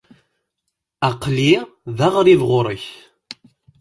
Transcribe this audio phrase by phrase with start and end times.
[1.09, 1.53] Aql-i
[1.97, 2.85] d aɣrib ɣur-k.